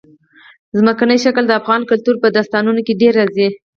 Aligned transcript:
ځمکنی 0.77 1.17
شکل 1.25 1.43
د 1.47 1.51
افغان 1.61 1.81
کلتور 1.91 2.15
په 2.19 2.27
داستانونو 2.35 2.79
کې 2.85 2.99
ډېره 3.01 3.17
راځي. 3.19 3.47